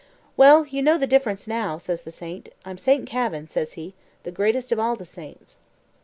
[0.35, 2.49] "Well, you know the difference now," says the saint.
[2.65, 3.93] "I'm Saint Kavin," says he,
[4.23, 5.59] "the greatest of all the saints."